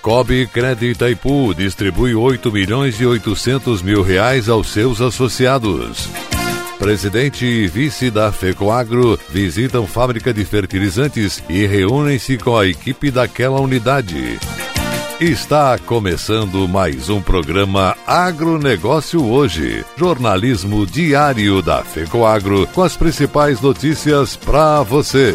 [0.00, 6.08] Cicobi Crédito Itaipu distribui 8 milhões e 800 mil reais aos seus associados.
[6.78, 13.60] Presidente e vice da FECOAGRO visitam fábrica de fertilizantes e reúnem-se com a equipe daquela
[13.60, 14.38] unidade.
[15.20, 24.34] Está começando mais um programa Agronegócio Hoje, jornalismo diário da FECOAGRO com as principais notícias
[24.34, 25.34] para você.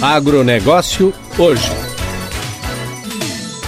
[0.00, 1.72] Agronegócio hoje.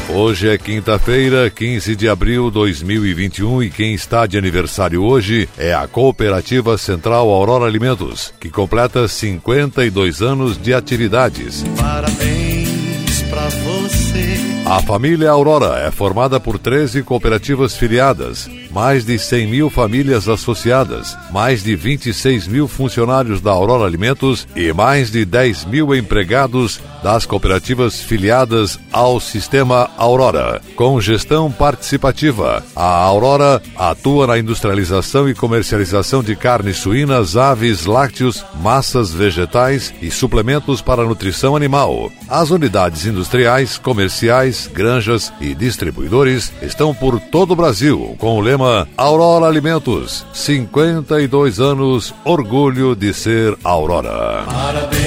[0.09, 5.75] Hoje é quinta-feira, 15 de abril de 2021 e quem está de aniversário hoje é
[5.75, 11.65] a Cooperativa Central Aurora Alimentos, que completa 52 anos de atividades.
[11.77, 14.50] Parabéns pra você.
[14.71, 21.19] A família Aurora é formada por 13 cooperativas filiadas, mais de 100 mil famílias associadas,
[21.33, 27.27] mais de 26 mil funcionários da Aurora Alimentos e mais de 10 mil empregados das
[27.27, 30.63] cooperativas filiadas ao Sistema Aurora.
[30.77, 38.45] Com gestão participativa, a Aurora atua na industrialização e comercialização de carnes suínas, aves, lácteos,
[38.63, 42.13] massas vegetais e suplementos para nutrição animal.
[42.29, 48.87] As unidades industriais, comerciais, granjas e distribuidores estão por todo o Brasil com o lema
[48.97, 50.27] Aurora Alimentos.
[50.33, 54.45] 52 anos, orgulho de ser Aurora.
[54.47, 55.00] Parabéns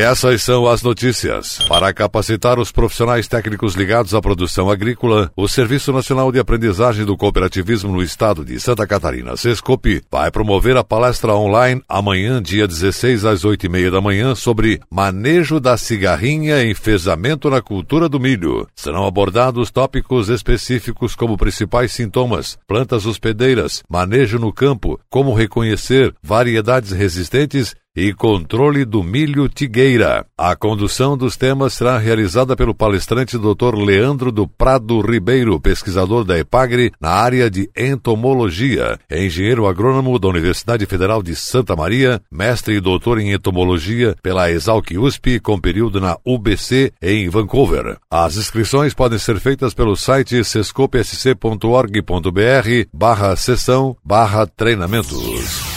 [0.00, 1.58] E essas são as notícias.
[1.68, 7.18] Para capacitar os profissionais técnicos ligados à produção agrícola, o Serviço Nacional de Aprendizagem do
[7.18, 13.26] Cooperativismo no Estado de Santa Catarina, SESCOP, vai promover a palestra online amanhã, dia 16
[13.26, 18.18] às 8 e meia da manhã, sobre manejo da cigarrinha e enfesamento na cultura do
[18.18, 18.66] milho.
[18.74, 26.90] Serão abordados tópicos específicos como principais sintomas, plantas hospedeiras, manejo no campo, como reconhecer variedades
[26.90, 30.24] resistentes e controle do milho tigueira.
[30.36, 33.76] A condução dos temas será realizada pelo palestrante Dr.
[33.76, 40.86] Leandro do Prado Ribeiro, pesquisador da EPAGRE na área de entomologia, engenheiro agrônomo da Universidade
[40.86, 46.16] Federal de Santa Maria, mestre e doutor em entomologia pela Exalc USP, com período na
[46.24, 47.98] UBC em Vancouver.
[48.10, 55.69] As inscrições podem ser feitas pelo site sescopsc.org.br barra sessão barra treinamentos.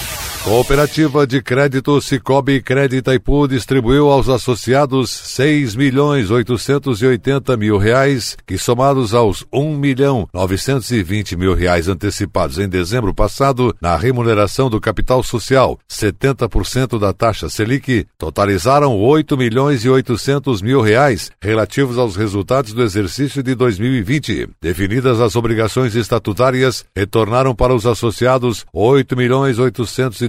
[0.44, 8.58] Cooperativa de Crédito Cicobi Crédito Itaipu distribuiu aos associados 6 milhões 880 mil reais, que
[8.58, 15.24] somados aos 1 milhão 920 mil reais antecipados em dezembro passado na remuneração do capital
[15.24, 22.74] social, 70% da taxa Selic, totalizaram 8 milhões e 800 mil reais relativos aos resultados
[22.74, 24.50] do exercício de 2020.
[24.62, 29.58] Definidas as obrigações estatutárias, retornaram para os associados 8 milhões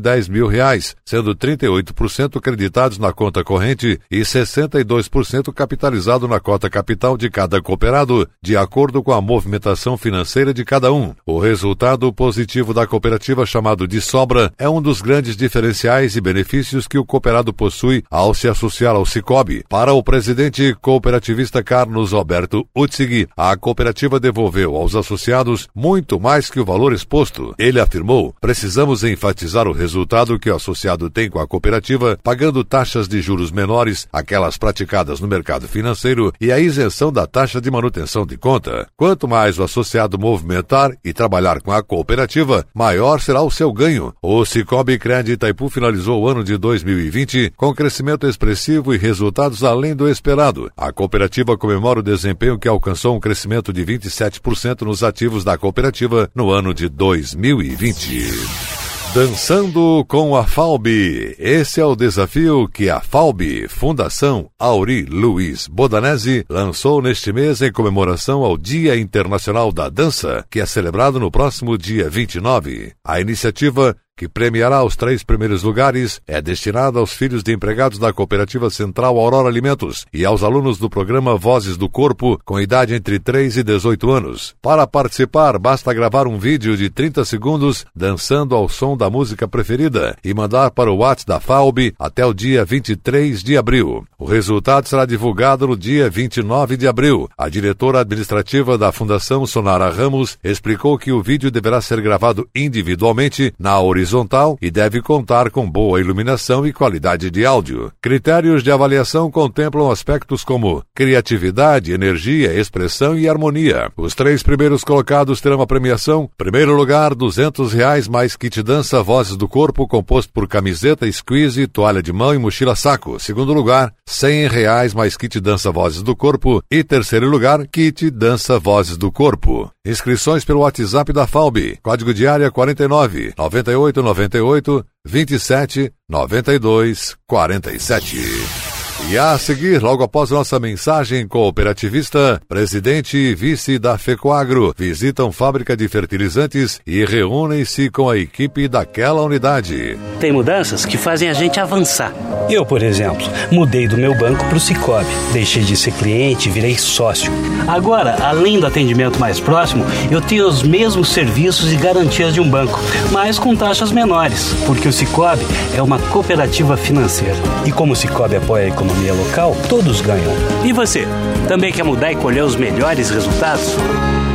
[0.04, 7.16] 810 mil reais, sendo 38% creditados na conta corrente e 62% capitalizado na cota capital
[7.16, 11.14] de cada cooperado, de acordo com a movimentação financeira de cada um.
[11.26, 16.86] O resultado positivo da cooperativa chamado de sobra é um dos grandes diferenciais e benefícios
[16.86, 19.64] que o cooperado possui ao se associar ao Cicobi.
[19.68, 26.60] Para o presidente cooperativista Carlos Alberto Utzig, a cooperativa devolveu aos associados muito mais que
[26.60, 27.54] o valor exposto.
[27.58, 32.64] Ele afirmou: "Precisamos enfatizar o resultado resultado que o associado tem com a cooperativa, pagando
[32.64, 37.70] taxas de juros menores, aquelas praticadas no mercado financeiro, e a isenção da taxa de
[37.70, 38.88] manutenção de conta.
[38.96, 44.12] Quanto mais o associado movimentar e trabalhar com a cooperativa, maior será o seu ganho.
[44.20, 49.94] O Cicobi Crédito Itaipu finalizou o ano de 2020 com crescimento expressivo e resultados além
[49.94, 50.72] do esperado.
[50.76, 56.28] A cooperativa comemora o desempenho que alcançou um crescimento de 27% nos ativos da cooperativa
[56.34, 58.73] no ano de 2020.
[59.14, 61.36] Dançando com a FALB.
[61.38, 67.70] Esse é o desafio que a FALB, Fundação Auri Luiz Bodanese, lançou neste mês em
[67.70, 72.92] comemoração ao Dia Internacional da Dança, que é celebrado no próximo dia 29.
[73.04, 78.12] A iniciativa que premiará os três primeiros lugares, é destinada aos filhos de empregados da
[78.12, 83.18] Cooperativa Central Aurora Alimentos e aos alunos do programa Vozes do Corpo com idade entre
[83.18, 84.54] 3 e 18 anos.
[84.62, 90.16] Para participar, basta gravar um vídeo de 30 segundos dançando ao som da música preferida
[90.24, 94.04] e mandar para o WhatsApp da FAUB até o dia 23 de abril.
[94.18, 97.28] O resultado será divulgado no dia 29 de abril.
[97.36, 103.52] A diretora administrativa da Fundação Sonara Ramos explicou que o vídeo deverá ser gravado individualmente
[103.58, 107.90] na horizontal e deve contar com boa iluminação e qualidade de áudio.
[108.00, 113.90] Critérios de avaliação contemplam aspectos como criatividade, energia, expressão e harmonia.
[113.96, 116.28] Os três primeiros colocados terão a premiação.
[116.36, 122.02] Primeiro lugar, duzentos reais mais kit dança Vozes do Corpo, composto por camiseta, squeeze, toalha
[122.02, 123.18] de mão e mochila saco.
[123.18, 126.62] Segundo lugar, cem reais mais kit dança Vozes do Corpo.
[126.70, 129.70] E terceiro lugar, kit dança Vozes do Corpo.
[129.86, 131.78] Inscrições pelo WhatsApp da FAUB.
[131.82, 138.73] Código de área 49 98 98 27 92 47.
[139.06, 145.76] E a seguir, logo após nossa mensagem cooperativista, presidente e vice da FECOAGRO visitam fábrica
[145.76, 149.98] de fertilizantes e reúnem-se com a equipe daquela unidade.
[150.18, 152.14] Tem mudanças que fazem a gente avançar.
[152.48, 155.06] Eu, por exemplo, mudei do meu banco para o Cicobi.
[155.34, 157.30] Deixei de ser cliente e virei sócio.
[157.68, 162.48] Agora, além do atendimento mais próximo, eu tenho os mesmos serviços e garantias de um
[162.48, 162.80] banco,
[163.12, 165.44] mas com taxas menores, porque o Cicobi
[165.76, 167.36] é uma cooperativa financeira.
[167.66, 170.32] E como o Cicobi apoia a economia economia local, todos ganham.
[170.64, 171.06] E você?
[171.48, 173.74] Também quer mudar e colher os melhores resultados?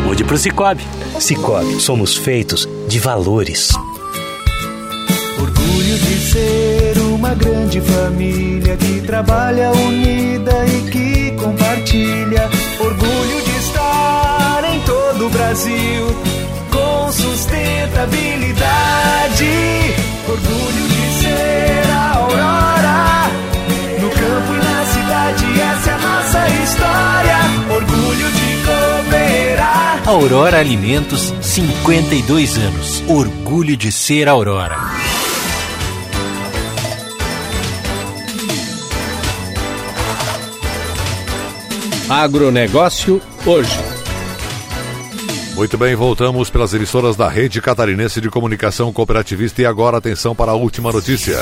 [0.06, 0.86] Mude para o Cicobi.
[1.20, 3.70] Cicobi, somos feitos de valores.
[5.40, 12.50] Orgulho de ser uma grande família que trabalha unida e que compartilha.
[12.80, 16.06] Orgulho de estar em todo o Brasil
[16.72, 18.49] com sustentabilidade.
[30.20, 33.04] Aurora Alimentos, 52 anos.
[33.08, 34.78] Orgulho de ser Aurora.
[42.10, 43.80] Agronegócio hoje.
[45.56, 50.52] Muito bem, voltamos pelas emissoras da Rede Catarinense de Comunicação Cooperativista e agora atenção para
[50.52, 51.38] a última notícia.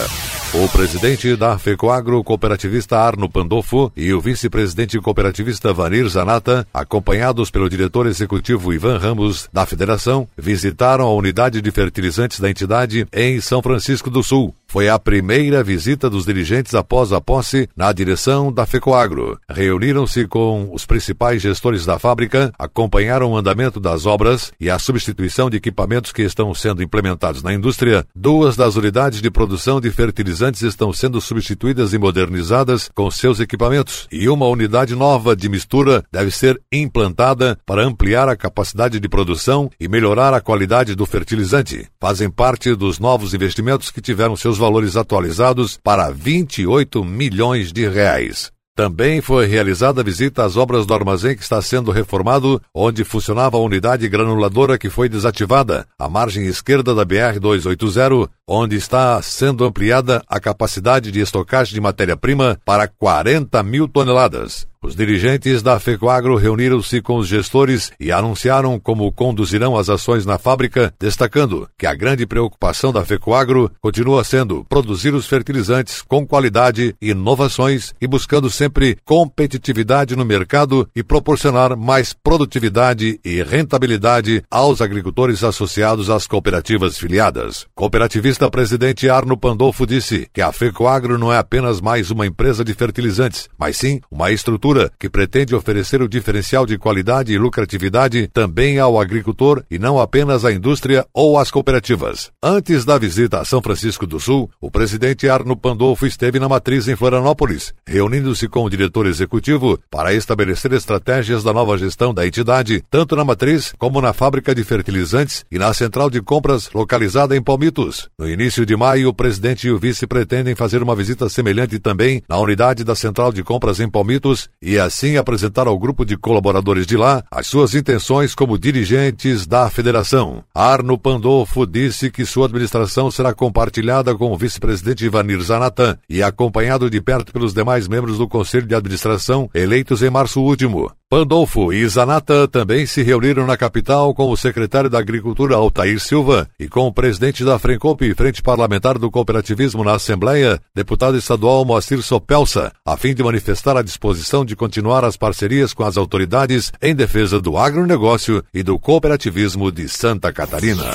[0.53, 7.69] O presidente da FECOAGRO cooperativista Arno Pandolfo e o vice-presidente cooperativista Vanir Zanata, acompanhados pelo
[7.69, 13.61] diretor executivo Ivan Ramos da federação, visitaram a unidade de fertilizantes da entidade em São
[13.61, 14.55] Francisco do Sul.
[14.69, 19.39] Foi a primeira visita dos dirigentes após a posse na direção da FECOAGRO.
[19.49, 25.49] Reuniram-se com os principais gestores da fábrica, acompanharam o andamento das obras e a substituição
[25.49, 28.05] de equipamentos que estão sendo implementados na indústria.
[28.13, 34.05] Duas das unidades de produção de fertilizantes estão sendo substituídas e modernizadas com seus equipamentos,
[34.11, 39.69] e uma unidade nova de mistura deve ser implantada para ampliar a capacidade de produção
[39.79, 41.87] e melhorar a qualidade do fertilizante.
[42.01, 48.51] Fazem parte dos novos investimentos que tiveram seus valores atualizados para 28 milhões de reais.
[48.77, 53.57] Também foi realizada a visita às obras do armazém que está sendo reformado, onde funcionava
[53.57, 60.21] a unidade granuladora que foi desativada, à margem esquerda da BR-280, onde está sendo ampliada
[60.27, 64.67] a capacidade de estocagem de matéria-prima para 40 mil toneladas.
[64.87, 70.37] Os dirigentes da FECOAGRO reuniram-se com os gestores e anunciaram como conduzirão as ações na
[70.37, 76.95] fábrica, destacando que a grande preocupação da FECOAGRO continua sendo produzir os fertilizantes com qualidade,
[77.01, 85.43] inovações e buscando sempre competitividade no mercado e proporcionar mais produtividade e rentabilidade aos agricultores
[85.43, 87.65] associados às cooperativas filiadas.
[87.75, 92.73] Cooperativista presidente Arno Pandolfo disse que a FECOAGRO não é apenas mais uma empresa de
[92.73, 98.79] fertilizantes, mas sim uma estrutura que pretende oferecer o diferencial de qualidade e lucratividade também
[98.79, 102.31] ao agricultor e não apenas à indústria ou às cooperativas.
[102.41, 106.87] Antes da visita a São Francisco do Sul, o presidente Arno Pandolfo esteve na matriz
[106.87, 112.83] em Florianópolis, reunindo-se com o diretor executivo para estabelecer estratégias da nova gestão da entidade,
[112.89, 117.41] tanto na matriz como na fábrica de fertilizantes e na central de compras localizada em
[117.41, 118.09] Palmitos.
[118.17, 122.21] No início de maio, o presidente e o vice pretendem fazer uma visita semelhante também
[122.27, 126.85] na unidade da central de compras em Palmitos e assim apresentar ao grupo de colaboradores
[126.85, 130.43] de lá as suas intenções como dirigentes da federação.
[130.53, 136.89] Arno Pandolfo disse que sua administração será compartilhada com o vice-presidente Ivanir Zanatan e acompanhado
[136.89, 140.91] de perto pelos demais membros do conselho de administração eleitos em março último.
[141.09, 146.49] Pandolfo e Zanata também se reuniram na capital com o secretário da Agricultura Altair Silva
[146.59, 152.01] e com o presidente da Frencop, Frente Parlamentar do Cooperativismo na Assembleia, deputado estadual Moacir
[152.01, 156.95] Sopelsa, a fim de manifestar a disposição de continuar as parcerias com as autoridades em
[156.95, 160.85] defesa do agronegócio e do cooperativismo de Santa Catarina.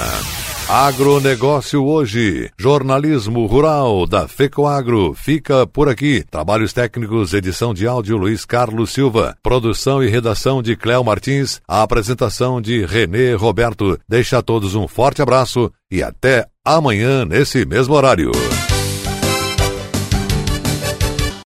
[0.68, 2.50] Agronegócio hoje.
[2.56, 6.24] Jornalismo rural da FECOAGro fica por aqui.
[6.30, 9.36] Trabalhos técnicos, edição de áudio Luiz Carlos Silva.
[9.42, 11.60] Produção e redação de Cléo Martins.
[11.68, 13.98] A apresentação de Renê Roberto.
[14.08, 18.32] Deixa a todos um forte abraço e até amanhã nesse mesmo horário.